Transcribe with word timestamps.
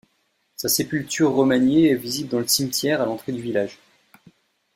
Sa 0.55 0.67
sépulture 0.67 1.35
remaniée 1.35 1.91
est 1.91 1.95
visible 1.95 2.31
dans 2.31 2.39
le 2.39 2.47
cimetière 2.47 3.03
à 3.03 3.05
l'entrée 3.05 3.33
du 3.33 3.41
village. 3.43 3.77